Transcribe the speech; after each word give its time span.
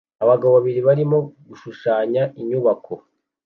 Abagabo 0.23 0.51
babiri 0.57 0.79
barimo 0.87 1.17
gushushanya 1.49 2.23
inyubako 2.39 2.93